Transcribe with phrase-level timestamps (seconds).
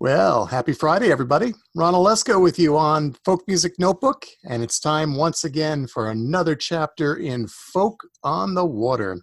[0.00, 1.54] Well, happy Friday, everybody.
[1.74, 6.54] Ron Olesko with you on Folk Music Notebook, and it's time once again for another
[6.54, 9.20] chapter in Folk on the Water.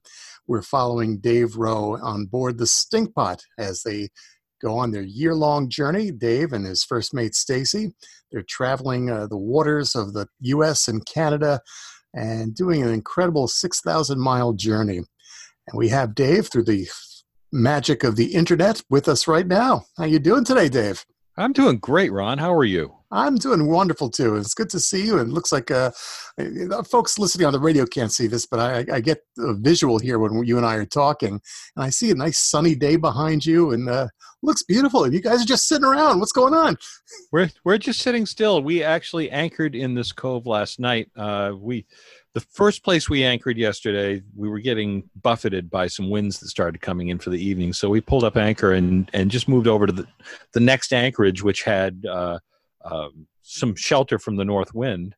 [0.48, 4.10] We're following Dave Rowe on board the Stinkpot as they
[4.62, 6.12] go on their year long journey.
[6.12, 7.94] Dave and his first mate Stacy,
[8.30, 11.62] they're traveling uh, the waters of the US and Canada
[12.14, 14.98] and doing an incredible 6,000 mile journey.
[14.98, 16.86] And we have Dave through the
[17.56, 19.86] magic of the internet with us right now.
[19.98, 21.06] How you doing today, Dave?
[21.38, 22.38] I'm doing great, Ron.
[22.38, 22.96] How are you?
[23.12, 24.36] I'm doing wonderful too.
[24.36, 25.20] It's good to see you.
[25.20, 25.92] And it looks like uh,
[26.90, 30.20] folks listening on the radio can't see this, but I, I, get a visual here
[30.20, 31.42] when you and I are talking,
[31.76, 34.08] and I see a nice sunny day behind you, and uh,
[34.44, 35.04] looks beautiful.
[35.04, 36.20] And you guys are just sitting around.
[36.20, 36.78] What's going on?
[37.32, 38.62] We're we're just sitting still.
[38.62, 41.10] We actually anchored in this cove last night.
[41.16, 41.86] Uh, we
[42.36, 46.82] the first place we anchored yesterday, we were getting buffeted by some winds that started
[46.82, 47.72] coming in for the evening.
[47.72, 50.06] So we pulled up anchor and and just moved over to the
[50.52, 52.40] the next anchorage, which had uh,
[52.84, 55.16] um, some shelter from the north wind.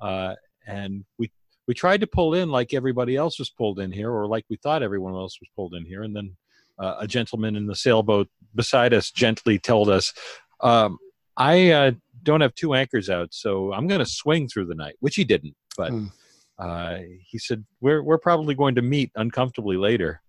[0.00, 1.32] Uh, and we
[1.66, 4.54] we tried to pull in like everybody else was pulled in here, or like we
[4.54, 6.04] thought everyone else was pulled in here.
[6.04, 6.36] And then
[6.78, 10.12] uh, a gentleman in the sailboat beside us gently told us,
[10.60, 10.98] um,
[11.36, 11.90] "I uh,
[12.22, 15.24] don't have two anchors out, so I'm going to swing through the night," which he
[15.24, 15.90] didn't, but.
[15.90, 16.12] Mm
[16.60, 20.20] uh, he said, "We're we're probably going to meet uncomfortably later."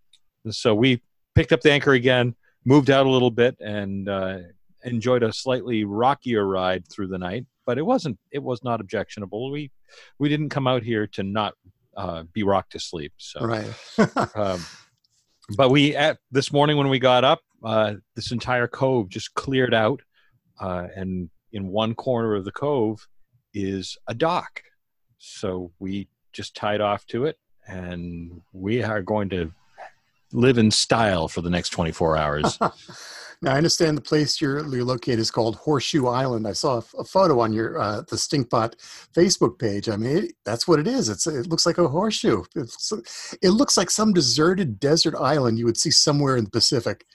[0.49, 1.01] So we
[1.35, 4.37] picked up the anchor again, moved out a little bit, and uh,
[4.83, 7.45] enjoyed a slightly rockier ride through the night.
[7.65, 9.51] But it wasn't it was not objectionable.
[9.51, 9.71] We
[10.19, 11.53] we didn't come out here to not
[11.97, 13.13] uh, be rocked to sleep.
[13.17, 13.73] So right.
[14.35, 14.65] um,
[15.57, 19.73] but we at this morning when we got up, uh, this entire cove just cleared
[19.73, 20.01] out,
[20.61, 23.05] uh, and in one corner of the cove
[23.53, 24.63] is a dock.
[25.17, 27.37] So we just tied off to it,
[27.67, 29.51] and we are going to
[30.33, 32.57] live in style for the next 24 hours.
[33.41, 36.47] now, I understand the place you're, you're located is called Horseshoe Island.
[36.47, 38.75] I saw a, a photo on your uh, the Stinkpot
[39.13, 39.89] Facebook page.
[39.89, 41.09] I mean, it, that's what it is.
[41.09, 42.43] It's it looks like a horseshoe.
[42.55, 42.93] It's,
[43.41, 47.05] it looks like some deserted desert island you would see somewhere in the Pacific.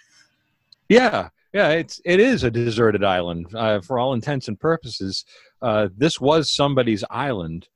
[0.88, 5.24] Yeah, yeah, it's it is a deserted island uh, for all intents and purposes.
[5.62, 7.68] Uh, this was somebody's island,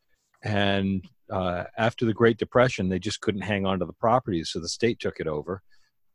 [0.42, 4.60] and uh, after the Great Depression, they just couldn't hang on to the properties, so
[4.60, 5.62] the state took it over.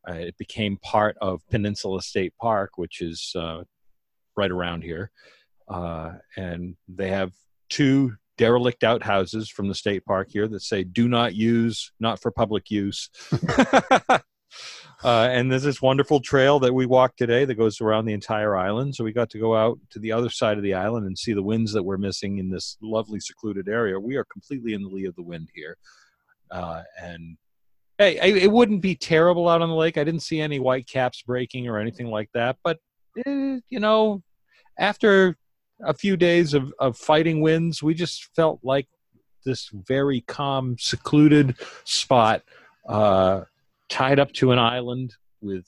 [0.08, 3.64] Uh, it became part of Peninsula State Park, which is uh,
[4.38, 5.12] right around here,
[5.68, 7.32] uh, and they have
[7.70, 12.32] two derelict outhouses from the state park here that say "Do not use, not for
[12.32, 13.10] public use."
[15.06, 18.56] Uh, and there's this wonderful trail that we walked today that goes around the entire
[18.58, 18.96] island.
[18.96, 21.34] So we got to go out to the other side of the island and see
[21.34, 24.00] the winds that we're missing in this lovely secluded area.
[24.00, 25.78] We are completely in the lee of the wind here.
[26.50, 27.38] Uh, and
[28.00, 30.00] hey, it wouldn't be terrible out on the lake.
[30.00, 32.58] I didn't see any white caps breaking or anything like that.
[32.64, 32.80] But,
[33.28, 34.24] eh, you know,
[34.80, 35.38] after
[35.84, 38.88] a few days of, of fighting winds, we just felt like
[39.46, 42.42] this very calm, secluded spot.
[42.90, 43.42] Uh,
[43.90, 45.66] tied up to an island with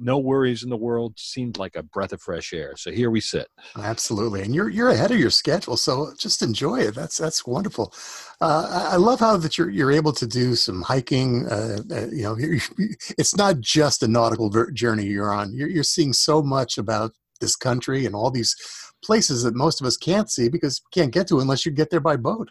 [0.00, 2.72] no worries in the world seemed like a breath of fresh air.
[2.76, 3.48] So here we sit.
[3.76, 6.94] Absolutely, and you're you're ahead of your schedule, so just enjoy it.
[6.94, 7.92] That's that's wonderful.
[8.40, 11.46] Uh, I love how that you're you're able to do some hiking.
[11.46, 12.36] Uh, uh, you know,
[13.18, 15.52] it's not just a nautical journey you're on.
[15.52, 18.56] You're, you're seeing so much about this country and all these
[19.04, 21.90] places that most of us can't see because we can't get to unless you get
[21.90, 22.50] there by boat.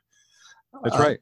[0.84, 1.20] That's uh, right.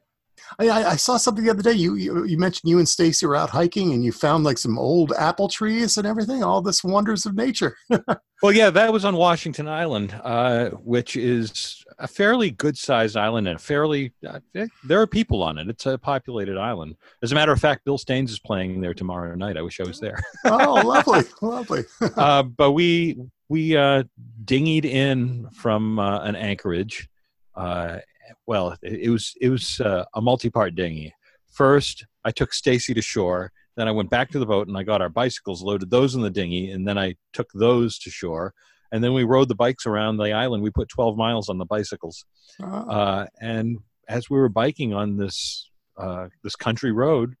[0.58, 1.72] I, I, saw something the other day.
[1.72, 4.78] You, you, you mentioned you and Stacy were out hiking and you found like some
[4.78, 6.42] old apple trees and everything.
[6.42, 7.76] All this wonders of nature.
[8.42, 13.60] well, yeah, that was on Washington Island, uh, which is a fairly good-sized island and
[13.60, 14.40] fairly uh,
[14.84, 15.68] there are people on it.
[15.68, 16.96] It's a populated island.
[17.22, 19.56] As a matter of fact, Bill Staines is playing there tomorrow night.
[19.56, 20.18] I wish I was there.
[20.44, 21.84] oh, lovely, lovely.
[22.16, 24.04] uh, but we we uh,
[24.44, 27.08] dinghied in from uh, an anchorage.
[27.58, 27.98] Uh,
[28.46, 31.12] well, it, it was it was uh, a multi-part dinghy.
[31.52, 33.52] First, I took Stacy to shore.
[33.76, 36.22] Then I went back to the boat and I got our bicycles, loaded those in
[36.22, 38.54] the dinghy, and then I took those to shore.
[38.90, 40.62] And then we rode the bikes around the island.
[40.62, 42.24] We put 12 miles on the bicycles.
[42.62, 42.66] Oh.
[42.66, 43.78] Uh, and
[44.08, 47.34] as we were biking on this uh, this country road,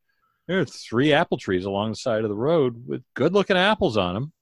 [0.46, 3.96] there are three apple trees along the side of the road with good looking apples
[3.96, 4.32] on them.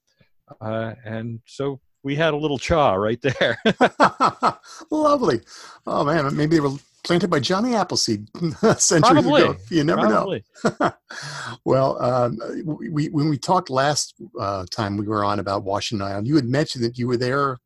[0.61, 3.59] Uh, and so we had a little chaw right there.
[4.93, 5.41] Lovely.
[5.89, 8.29] Oh man, maybe they were planted by Johnny Appleseed
[8.79, 9.43] centuries Probably.
[9.43, 9.57] ago.
[9.71, 10.45] You never Probably.
[10.65, 10.93] know.
[11.65, 16.29] well, um, we, when we talked last uh, time we were on about Washington Island,
[16.29, 17.59] you had mentioned that you were there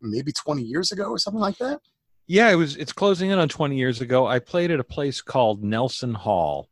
[0.00, 1.80] maybe 20 years ago or something like that.
[2.28, 2.76] Yeah, it was.
[2.76, 4.24] It's closing in on 20 years ago.
[4.24, 6.68] I played at a place called Nelsen Hall,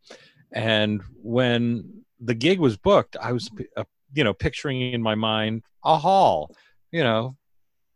[0.53, 3.83] and when the gig was booked, I was, uh,
[4.15, 6.55] you know, picturing in my mind a hall
[6.93, 7.37] you know,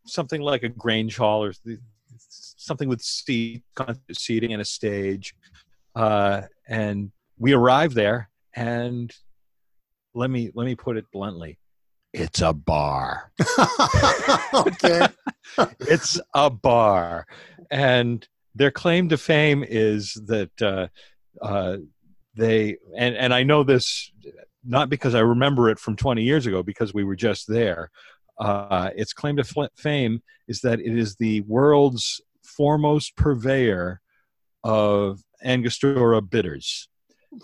[0.06, 1.52] something like a Grange Hall or
[2.18, 3.62] something with seat,
[4.12, 5.34] seating and a stage.
[5.94, 9.12] Uh, and we arrived there, and
[10.14, 11.58] let me let me put it bluntly,
[12.12, 13.32] it's a bar.
[14.54, 15.06] okay.
[15.80, 17.26] it's a bar,
[17.70, 20.88] and their claim to fame is that uh,
[21.42, 21.78] uh,
[22.34, 24.12] they and and I know this
[24.64, 27.90] not because I remember it from 20 years ago because we were just there.
[28.42, 34.00] Uh, its claim to fame is that it is the world's foremost purveyor
[34.64, 36.88] of Angostura bitters.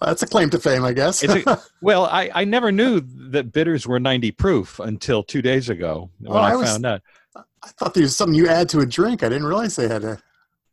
[0.00, 1.22] That's a claim to fame, I guess.
[1.22, 3.00] a, well, I, I never knew
[3.30, 6.86] that bitters were 90 proof until two days ago when well, I, I was, found
[6.86, 7.02] out.
[7.36, 9.22] I thought there was something you add to a drink.
[9.22, 10.22] I didn't realize they had a.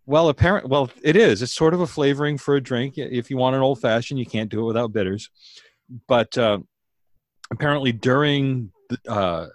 [0.06, 0.70] Well, apparent.
[0.70, 1.42] Well, it is.
[1.42, 2.98] It's sort of a flavoring for a drink.
[2.98, 5.30] If you want an old fashioned, you can't do it without bitters.
[6.08, 6.60] But uh,
[7.52, 9.48] apparently, during the, uh,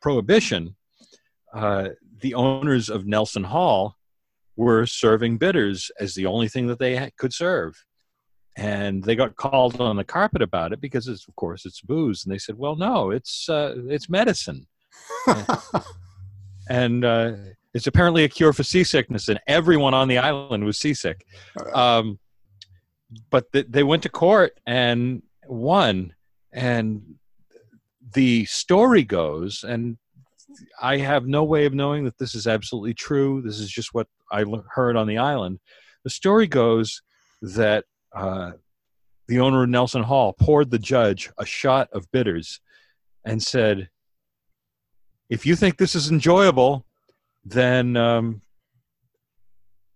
[0.00, 0.76] Prohibition,
[1.52, 3.96] uh, the owners of Nelsen Hall
[4.56, 7.74] were serving bitters as the only thing that they could serve.
[8.56, 12.24] And they got called on the carpet about it because, it's, of course, it's booze.
[12.24, 14.66] And they said, "Well, no, it's uh, it's medicine."
[16.68, 17.32] and uh,
[17.72, 21.24] it's apparently a cure for seasickness, and everyone on the island was seasick.
[21.72, 22.18] Um,
[23.30, 26.14] but th- they went to court and won,
[26.52, 27.14] and
[28.12, 29.98] the story goes, and
[30.80, 33.42] I have no way of knowing that this is absolutely true.
[33.42, 35.60] This is just what I heard on the island.
[36.04, 37.02] The story goes
[37.42, 37.84] that
[38.14, 38.52] uh,
[39.28, 42.60] the owner of Nelsen Hall poured the judge a shot of bitters
[43.24, 43.88] and said,
[45.28, 46.86] If you think this is enjoyable,
[47.44, 48.42] then um,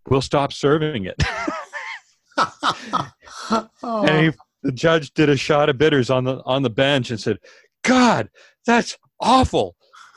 [0.08, 1.22] we'll stop serving it.
[2.38, 3.12] oh.
[4.08, 7.20] And he, the judge did a shot of bitters on the on the bench and
[7.20, 7.38] said,
[7.84, 8.28] "God,
[8.66, 9.76] that's awful.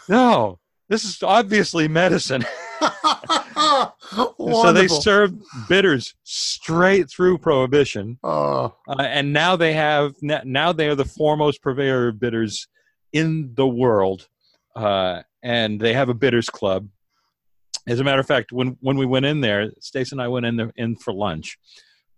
[0.10, 0.60] No,
[0.90, 2.44] this is obviously medicine."
[2.82, 8.76] so they served bitters straight through prohibition, oh.
[8.88, 12.68] uh, and now they have now they are the foremost purveyor of bitters
[13.14, 14.28] in the world,
[14.76, 16.88] uh, and they have a bitters club
[17.88, 20.46] as a matter of fact, when when we went in there, Stace and I went
[20.46, 21.58] in there in for lunch.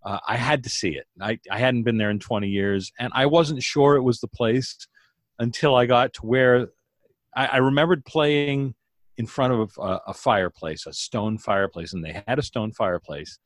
[0.03, 1.05] Uh, I had to see it.
[1.21, 4.29] I, I hadn't been there in 20 years, and I wasn't sure it was the
[4.29, 4.75] place
[5.39, 6.69] until I got to where
[7.35, 8.75] I, I remembered playing
[9.17, 13.37] in front of a, a, fireplace, a stone fireplace, and they had a stone fireplace.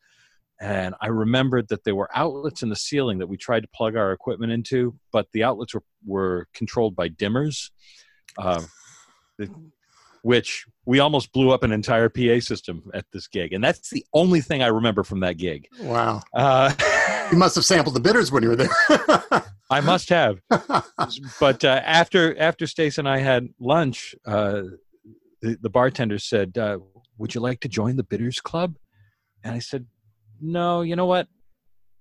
[0.61, 3.95] And I remembered that there were outlets in the ceiling that we tried to plug
[3.95, 7.71] our equipment into, but the outlets were, were controlled by dimmers.
[8.37, 8.61] Uh,
[10.23, 14.05] which we almost blew up an entire PA system at this gig, and that's the
[14.13, 15.67] only thing I remember from that gig.
[15.79, 16.21] Wow!
[16.33, 16.73] Uh,
[17.31, 18.69] you must have sampled the bitters when you were there.
[19.69, 20.39] I must have.
[21.39, 24.63] but uh, after after Stace and I had lunch, uh,
[25.41, 26.77] the, the, bartender said, uh,
[27.17, 28.75] "Would you like to join the bitters club?"
[29.43, 29.85] And I said,
[30.41, 30.81] "No.
[30.81, 31.27] You know what?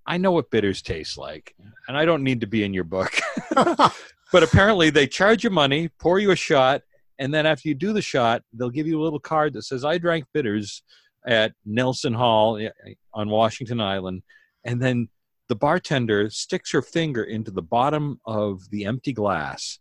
[0.05, 1.55] I know what bitters taste like,
[1.87, 3.11] and I don't need to be in your book."
[3.55, 6.81] but apparently, they charge you money, pour you a shot
[7.19, 9.85] and then after you do the shot, they'll give you a little card that says,
[9.85, 10.83] I drank bitters
[11.25, 12.69] at Nelsen Hall eh,
[13.13, 14.23] on Washington Island.
[14.65, 15.09] And then
[15.49, 19.79] the bartender sticks her finger into the bottom of the empty glass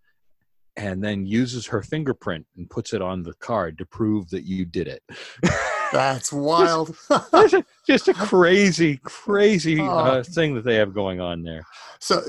[0.77, 4.65] and then uses her fingerprint and puts it on the card to prove that you
[4.65, 5.03] did it.
[5.93, 6.97] That's wild.
[7.33, 9.91] just, just, a crazy, crazy oh.
[9.91, 11.63] uh, thing that they have going on there.
[11.99, 12.23] So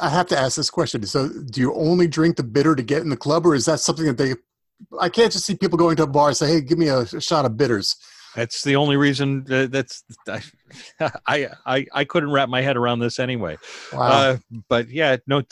[0.00, 1.04] I have to ask this question.
[1.06, 3.78] So do you only drink the bitter to get in the club, or is that
[3.78, 4.34] something that they?
[5.00, 7.00] I can't just see people going to a bar and say, "Hey, give me a,
[7.00, 7.96] a shot of bitters."
[8.36, 10.04] That's the only reason that, that's
[11.26, 13.56] I, I I couldn't wrap my head around this anyway.
[13.92, 14.00] Wow.
[14.00, 14.36] Uh,
[14.68, 15.42] but yeah, no,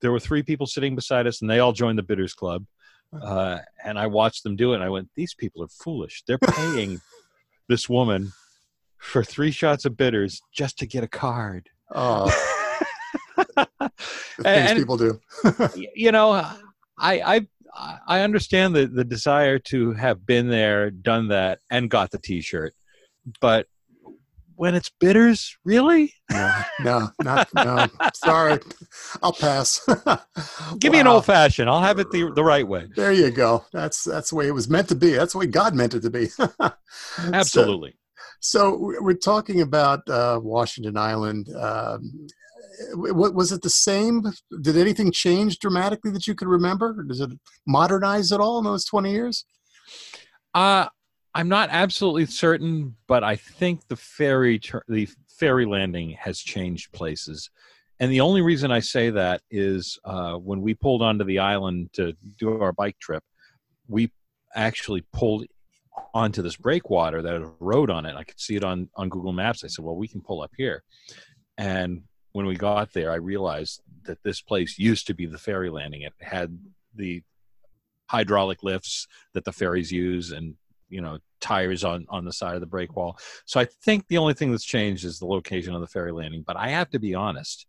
[0.00, 2.64] there were three people sitting beside us, and they all joined the bitters club.
[3.22, 4.76] Uh, and I watched them do it.
[4.76, 6.24] And I went, these people are foolish.
[6.26, 7.00] They're paying
[7.68, 8.32] this woman
[8.98, 11.68] for three shots of bitters just to get a card.
[11.94, 12.28] Oh.
[13.56, 15.20] things and, people do.
[15.94, 16.56] you know, I
[16.98, 17.46] I
[18.06, 22.74] I understand the the desire to have been there, done that, and got the T-shirt,
[23.40, 23.66] but
[24.56, 26.14] when it's bitters, really?
[26.30, 27.86] No, no, not, no.
[28.14, 28.58] Sorry,
[29.22, 29.84] I'll pass.
[30.78, 30.92] Give wow.
[30.92, 31.68] me an old fashioned.
[31.68, 32.88] I'll have it the the right way.
[32.96, 33.64] There you go.
[33.72, 35.12] That's that's the way it was meant to be.
[35.12, 36.28] That's the way God meant it to be.
[37.18, 37.96] Absolutely.
[38.40, 41.48] So, so, we're talking about uh, Washington Island.
[41.54, 42.26] Um,
[42.94, 44.22] what was it the same?
[44.60, 47.02] Did anything change dramatically that you could remember?
[47.02, 47.30] Does it
[47.66, 49.44] modernize at all in those twenty years?
[50.54, 50.86] Uh
[51.34, 57.50] I'm not absolutely certain, but I think the ferry the ferry landing has changed places.
[58.00, 61.90] And the only reason I say that is uh, when we pulled onto the island
[61.94, 63.22] to do our bike trip,
[63.88, 64.10] we
[64.54, 65.44] actually pulled
[66.12, 68.16] onto this breakwater that had a road on it.
[68.16, 69.62] I could see it on on Google Maps.
[69.64, 70.82] I said, "Well, we can pull up here."
[71.58, 72.02] And
[72.36, 76.02] when we got there, I realized that this place used to be the ferry landing.
[76.02, 76.58] It had
[76.94, 77.22] the
[78.08, 80.54] hydraulic lifts that the ferries use, and
[80.90, 83.18] you know tires on on the side of the break wall.
[83.46, 86.44] So I think the only thing that's changed is the location of the ferry landing.
[86.46, 87.66] But I have to be honest,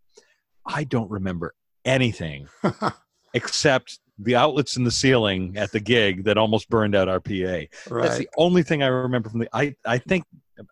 [0.66, 1.56] I don't remember
[1.86, 2.50] anything
[3.34, 7.32] except the outlets in the ceiling at the gig that almost burned out our PA.
[7.32, 7.70] right.
[7.90, 9.50] That's the only thing I remember from the.
[9.54, 10.26] I I think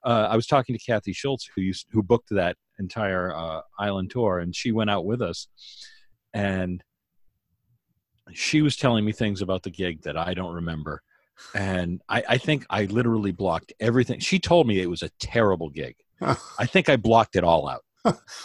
[0.04, 4.12] uh, I was talking to Kathy Schultz who used who booked that entire uh, island
[4.12, 5.48] tour, and she went out with us,
[6.34, 6.84] and
[8.34, 11.02] she was telling me things about the gig that I don't remember,
[11.54, 14.20] and I, I think I literally blocked everything.
[14.20, 15.96] She told me it was a terrible gig.
[16.22, 17.84] I think I blocked it all out.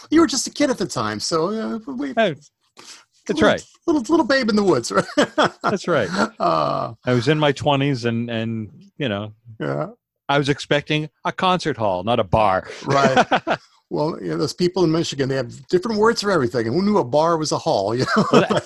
[0.09, 2.33] you were just a kid at the time, so uh, we, Oh,
[3.27, 3.63] That's little, right.
[3.87, 5.05] Little little babe in the woods, right?
[5.63, 6.09] That's right.
[6.39, 9.87] Uh, I was in my twenties, and and you know yeah,
[10.31, 12.67] I was expecting a concert hall, not a bar.
[12.85, 13.27] right.
[13.93, 16.65] Well, you know, those people in Michigan, they have different words for everything.
[16.65, 17.93] And who knew a bar was a hall?
[17.93, 18.65] You know, Well, that-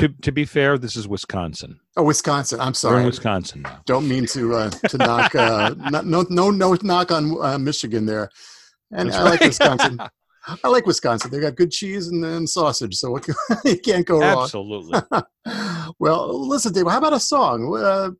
[0.00, 1.78] to to be fair, this is Wisconsin.
[1.96, 2.58] oh, Wisconsin.
[2.58, 3.04] I'm We're in sorry.
[3.04, 3.80] Wisconsin now.
[3.86, 8.04] Don't mean to uh, to knock uh, not, no no no knock on uh, Michigan
[8.04, 8.30] there.
[8.90, 9.40] And That's I like.
[9.40, 10.00] Wisconsin.
[10.64, 11.30] I like Wisconsin.
[11.30, 13.26] They got good cheese and, and sausage, so what,
[13.64, 14.42] you can't go wrong.
[14.42, 15.00] Absolutely.
[15.98, 16.86] Well, listen, Dave.
[16.86, 17.74] How about a song?
[17.76, 18.10] Uh,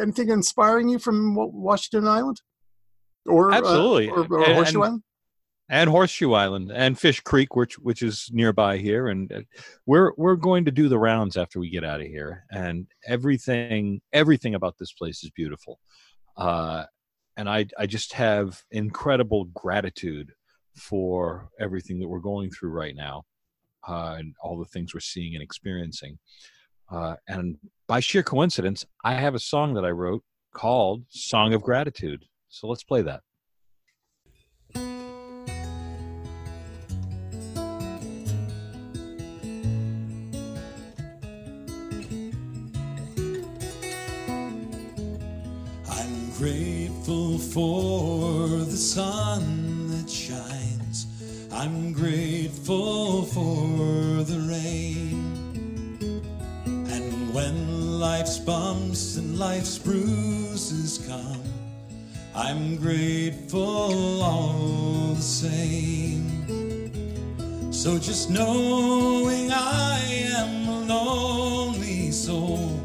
[0.00, 2.40] anything inspiring you from Washington Island,
[3.26, 4.08] or uh, Absolutely.
[4.10, 5.02] or, or And- Horseshoe Island?
[5.72, 9.40] and Horseshoe Island and Fish Creek, which which is nearby here, and uh,
[9.86, 14.00] we're we're going to do the rounds after we get out of here, and everything
[14.12, 15.78] everything about this place is beautiful,
[16.36, 16.84] uh,
[17.36, 20.32] and I I just have incredible gratitude
[20.76, 23.22] for everything that we're going through right now,
[23.88, 26.18] uh, and all the things we're seeing and experiencing,
[26.90, 27.56] uh, and
[27.86, 32.66] by sheer coincidence, I have a song that I wrote called "Song of Gratitude." So
[32.68, 33.22] let's play that.
[45.88, 51.06] I'm grateful for the sun that shines.
[51.52, 53.99] I'm grateful for
[59.40, 61.42] life's bruises come,
[62.34, 66.22] I'm grateful all the same.
[67.72, 69.98] So just knowing I
[70.36, 72.78] am a lonely soul,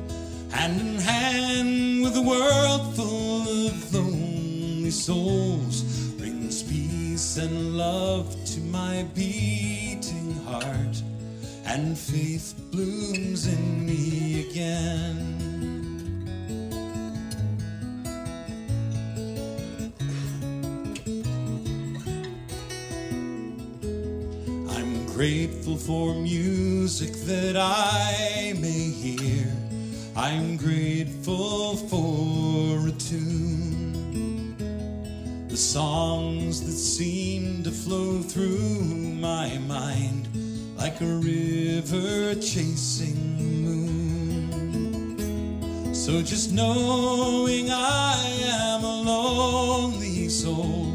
[0.49, 5.83] hand in hand with a world full of lonely souls,
[6.17, 11.03] brings peace and love to my beating heart,
[11.65, 15.34] and faith blooms in me again.
[25.77, 29.51] For music that I may hear.
[30.15, 34.55] I'm grateful for a tune.
[35.49, 38.79] The songs that seem to flow through
[39.19, 40.27] my mind
[40.77, 45.25] like a river chasing moon.
[45.93, 50.93] So just knowing I am a lonely soul,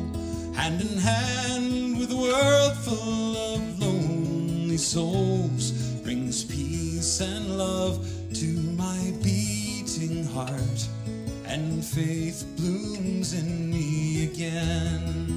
[0.55, 3.30] hand in hand with a world full
[4.81, 5.73] souls,
[6.03, 8.47] brings peace and love to
[8.77, 10.89] my beating heart,
[11.47, 15.37] and faith blooms in me again.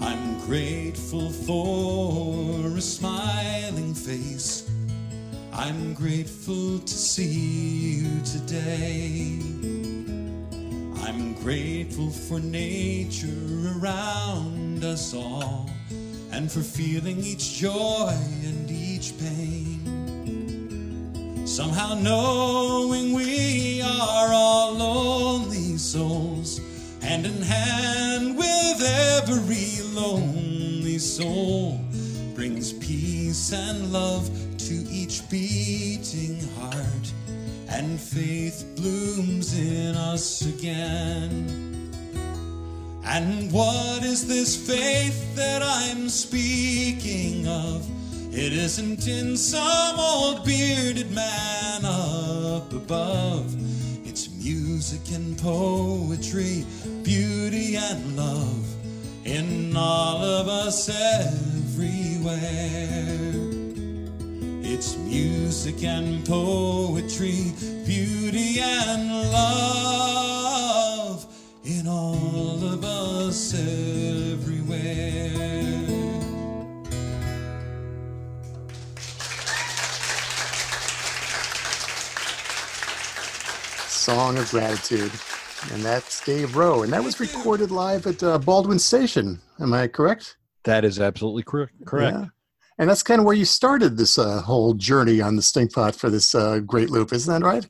[0.00, 4.68] I'm grateful for a smiling face.
[5.52, 9.77] I'm grateful to see you today.
[11.08, 15.70] I'm grateful for nature around us all
[16.32, 18.12] and for feeling each joy
[18.44, 19.80] and each pain.
[21.46, 26.60] Somehow knowing we are all lonely souls,
[27.00, 31.80] hand in hand with every lonely soul,
[32.34, 37.07] brings peace and love to each beating heart,
[37.78, 41.92] and faith blooms in us again.
[43.04, 47.88] And what is this faith that I'm speaking of?
[48.34, 53.54] It isn't in some old bearded man up above.
[54.04, 56.66] It's music and poetry,
[57.04, 58.66] beauty and love
[59.24, 63.37] in all of us everywhere.
[64.78, 67.52] It's music and poetry,
[67.84, 71.26] beauty and love
[71.64, 74.78] in all of us everywhere.
[83.88, 85.10] Song of Gratitude.
[85.72, 86.84] And that's Dave Rowe.
[86.84, 89.40] And that was recorded live at uh, Baldwin Station.
[89.58, 90.36] Am I correct?
[90.62, 92.16] That is absolutely cor- correct.
[92.16, 92.26] Yeah.
[92.78, 96.10] And that's kind of where you started this uh, whole journey on the Stinkpot for
[96.10, 97.62] this uh, great loop, isn't that right?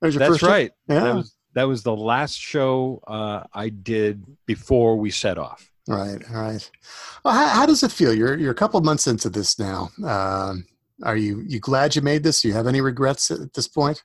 [0.00, 0.48] That was your That's show?
[0.48, 0.72] right.
[0.88, 1.00] Yeah.
[1.00, 5.70] That was that was the last show uh, I did before we set off.
[5.88, 6.70] Right, right.
[7.24, 8.12] Well, how, how does it feel?
[8.12, 9.90] You're you're a couple months into this now.
[10.04, 10.66] Um,
[11.02, 12.42] are you you glad you made this?
[12.42, 14.02] Do you have any regrets at this point?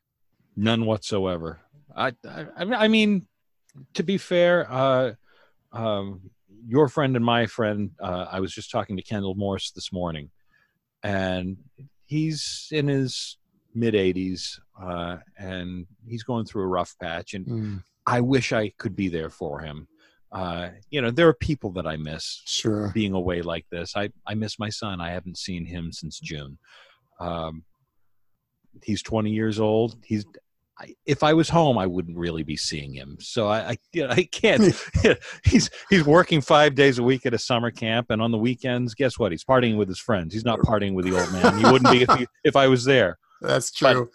[0.56, 1.60] None whatsoever.
[1.96, 3.26] I I, I mean,
[3.96, 5.14] to be fair, uh,
[5.74, 6.22] um,
[6.68, 7.92] your friend and my friend.
[8.00, 10.30] Uh, I was just talking to Kendall Morse this morning,
[11.04, 11.58] and
[12.06, 13.38] he's in his
[13.74, 17.34] mid 80s, uh, and he's going through a rough patch.
[17.34, 19.88] And Mm, I wish I could be there for him.
[20.32, 22.92] Uh, you know, there are people that I miss sure.
[22.94, 23.96] being away like this.
[23.96, 25.02] I, I miss my son.
[25.02, 26.58] I haven't seen him since June.
[27.20, 27.64] Um,
[28.84, 29.98] he's 20 years old.
[30.04, 30.26] He's
[31.06, 33.18] if I was home, I wouldn't really be seeing him.
[33.20, 34.74] So I, I, you know, I can't.
[35.44, 38.94] he's he's working five days a week at a summer camp, and on the weekends,
[38.96, 39.32] guess what?
[39.32, 40.34] He's partying with his friends.
[40.34, 41.58] He's not partying with the old man.
[41.58, 44.10] He wouldn't be if, he, if I was there That's But- true.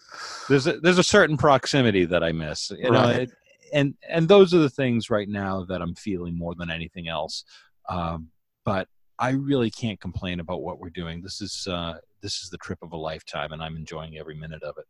[0.49, 3.20] there's a, there's a certain proximity that I miss, you know, Right.
[3.23, 3.30] it,
[3.73, 7.44] and and those are the things right now that I'm feeling more than anything else.
[7.88, 8.28] Um,
[8.64, 11.23] but I really can't complain about what we're doing.
[11.23, 14.62] This is uh, this is the trip of a lifetime, and I'm enjoying every minute
[14.62, 14.85] of it.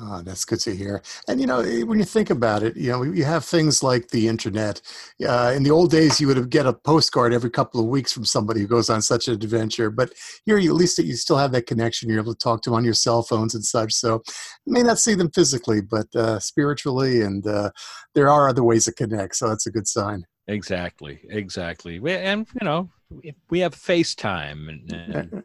[0.00, 1.02] Oh, that's good to hear.
[1.26, 4.08] And you know, eh, when you think about it, you know, you have things like
[4.08, 4.80] the internet.
[5.26, 8.24] Uh, in the old days, you would get a postcard every couple of weeks from
[8.24, 9.90] somebody who goes on such an adventure.
[9.90, 10.12] But
[10.44, 12.08] here, you, at least you still have that connection.
[12.08, 13.92] You're able to talk to them on your cell phones and such.
[13.92, 14.22] So,
[14.66, 17.70] you may not see them physically, but uh, spiritually, and uh,
[18.14, 19.34] there are other ways to connect.
[19.36, 20.24] So that's a good sign.
[20.46, 22.00] Exactly, exactly.
[22.06, 25.42] And you know, we- we have FaceTime and, and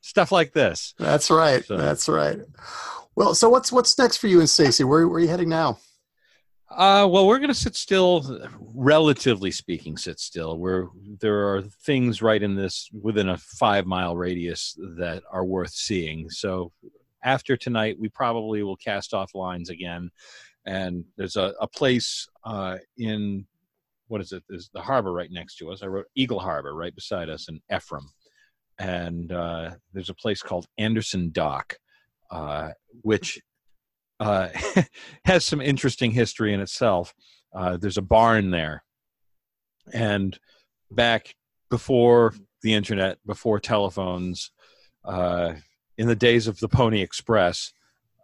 [0.00, 0.94] stuff like this.
[0.98, 1.64] That's right.
[1.64, 2.38] So- That's right.
[3.16, 4.84] Well, so what's what's next for you and Stacy?
[4.84, 5.78] Where, where are you heading now?
[6.70, 10.58] Uh, well, we're going to sit still, relatively speaking, sit still.
[10.58, 10.88] Where
[11.20, 16.28] there are things right in this within a five mile radius that are worth seeing.
[16.28, 16.72] So
[17.24, 20.10] after tonight, we probably will cast off lines again.
[20.66, 23.46] And there's a, a place uh, in
[24.08, 24.42] what is it?
[24.48, 25.82] There's the harbor right next to us.
[25.82, 28.08] I wrote Eagle Harbor right beside us in Ephraim.
[28.78, 31.76] And uh, there's a place called Anderson Dock,
[32.30, 32.70] uh,
[33.02, 33.40] which
[34.20, 34.48] uh,
[35.24, 37.14] has some interesting history in itself.
[37.54, 38.82] Uh, there's a barn there,
[39.92, 40.38] and
[40.90, 41.34] back
[41.70, 44.50] before the internet, before telephones,
[45.04, 45.54] uh,
[45.98, 47.72] in the days of the Pony Express,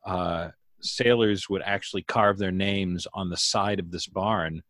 [0.04, 0.48] uh,
[0.80, 4.62] sailors would actually carve their names on the side of this barn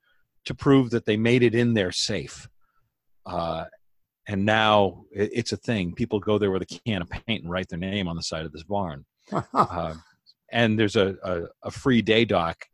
[0.44, 2.48] to prove that they made it in there safe.
[3.24, 3.64] Uh,
[4.28, 5.94] and now it's a thing.
[5.94, 8.44] People go there with a can of paint and write their name on the side
[8.44, 9.94] of this barn uh,
[10.52, 12.66] and there's a, a, a free day dock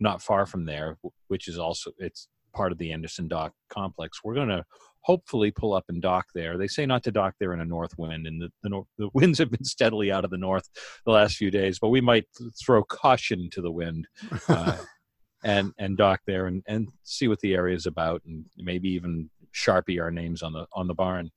[0.00, 4.20] not far from there which is also it's part of the anderson dock complex.
[4.22, 4.64] We're going to
[5.00, 6.56] hopefully pull up and dock there.
[6.56, 9.38] They say not to dock there in a north wind and the, the, the winds
[9.38, 10.68] have been steadily out of the north
[11.04, 12.24] the last few days but we might
[12.64, 14.06] throw caution to the wind
[14.48, 14.76] uh,
[15.44, 19.28] and and dock there and, and see what the area is about and maybe even
[19.54, 21.30] sharpie our names on the on the barn.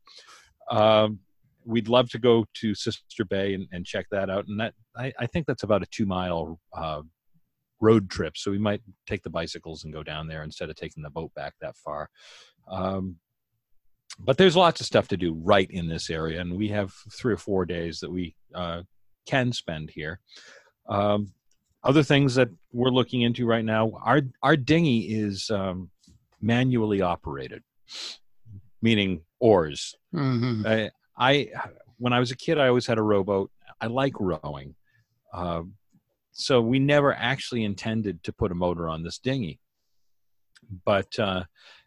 [0.72, 1.20] Um,
[1.68, 4.48] we'd love to go to Sister Bay and, and check that out.
[4.48, 7.02] And that I, I think that's about a two mile uh,
[7.82, 8.38] road trip.
[8.38, 11.34] So we might take the bicycles and go down there instead of taking the boat
[11.36, 12.10] back that far.
[12.70, 13.18] Um,
[14.20, 17.34] but there's lots of stuff to do right in this area, and we have three
[17.34, 18.82] or four days that we uh,
[19.28, 20.20] can spend here.
[20.90, 21.34] Um,
[21.84, 25.92] other things that we're looking into right now, our our dinghy is um,
[26.42, 27.62] manually operated,
[28.82, 29.96] meaning oars.
[30.16, 30.66] Mhm.
[30.66, 31.50] I, I
[31.98, 33.52] when I was a kid, I always had a rowboat.
[33.82, 34.76] I like rowing,
[35.34, 35.64] uh,
[36.32, 39.60] so we never actually intended to put a motor on this dinghy.
[40.86, 41.44] But uh,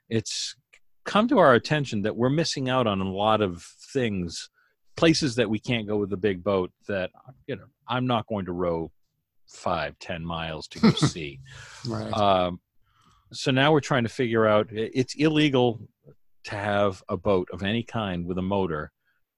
[0.08, 0.56] it's
[1.04, 3.62] come to our attention that we're missing out on a lot of
[3.92, 4.50] things,
[4.96, 6.72] places that we can't go with a big boat.
[6.88, 7.10] That
[7.46, 8.90] you know, I'm not going to row
[9.46, 11.40] five, ten miles to go see.
[11.86, 12.12] Right.
[12.12, 12.60] Um,
[13.32, 15.80] so now we're trying to figure out it's illegal
[16.44, 18.90] to have a boat of any kind with a motor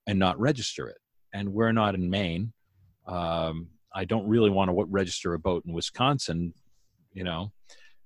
[0.07, 0.99] and not register it.
[1.33, 2.53] And we're not in Maine.
[3.07, 6.55] Um, I don't really want to register a boat in Wisconsin,
[7.13, 7.53] you know.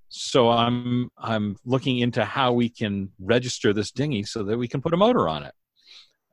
[0.08, 4.80] so I'm I'm looking into how we can register this dinghy so that we can
[4.80, 5.54] put a motor on it.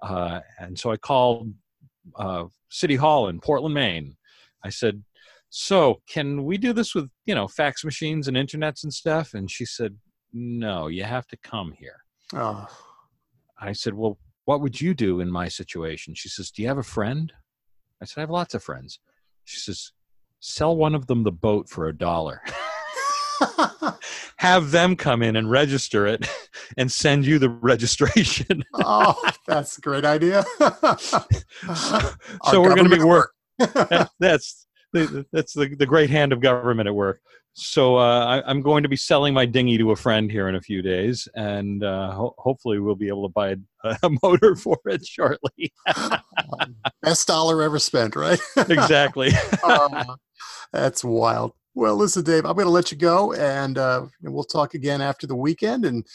[0.02, 1.54] Uh, and so I called
[2.16, 4.16] uh, City Hall in Portland, Maine.
[4.64, 5.04] I said,
[5.50, 9.50] "So can we do this with you know fax machines and internets and stuff?" And
[9.50, 9.98] she said,
[10.34, 12.68] "No, you have to come here." Oh,
[13.60, 16.78] I said, "Well, what would you do in my situation?" She says, "Do you have
[16.78, 17.32] a friend?"
[18.02, 19.00] I said, "I have lots of friends."
[19.44, 19.92] She says,
[20.40, 22.42] "Sell one of them the boat for a dollar."
[24.38, 26.28] have them come in and register it
[26.78, 28.64] and send you the registration.
[28.74, 29.16] oh,
[29.48, 30.44] that's a great idea.
[30.60, 33.32] so we're going to be work.
[33.60, 37.22] that, that's the, that's the, the great hand of government at work.
[37.56, 40.56] So uh, I, am going to be selling my dinghy to a friend here in
[40.56, 43.50] a few days, and uh, ho- hopefully we'll be able to buy
[43.84, 45.72] a, a motor for it shortly.
[47.04, 48.40] Best dollar ever spent, right?
[48.58, 49.32] exactly.
[49.64, 50.16] uh,
[50.72, 51.54] that's wild.
[51.76, 55.28] Well, listen, Dave, I'm going to let you go, and uh, we'll talk again after
[55.28, 56.06] the weekend and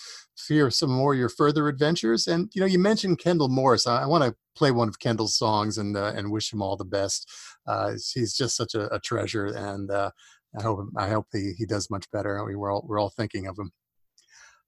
[0.46, 2.26] hear some more of your further adventures.
[2.26, 3.86] And you know, you mentioned Kendall Morse.
[3.86, 6.76] I, I want to play one of Kendall's songs and uh, and wish him all
[6.76, 7.30] the best.
[7.66, 10.10] Uh, he's just such a, a treasure, and uh,
[10.58, 12.42] I hope I hope he, he does much better.
[12.44, 13.72] We we're all we're all thinking of him.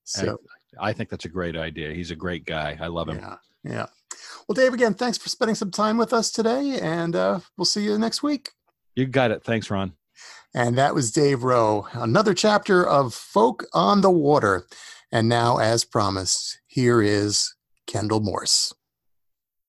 [0.05, 0.39] So
[0.81, 1.93] I, I think that's a great idea.
[1.93, 2.77] He's a great guy.
[2.81, 3.19] I love him.
[3.19, 3.87] Yeah, yeah.
[4.49, 7.85] Well, Dave, again, thanks for spending some time with us today, and uh, we'll see
[7.85, 8.51] you next week.
[8.97, 9.45] You got it.
[9.45, 9.93] Thanks, Ron.
[10.53, 14.67] And that was Dave Rowe, another chapter of Folk on the Water.
[15.13, 17.55] And now, as promised, here is
[17.87, 18.75] Kendall Morse.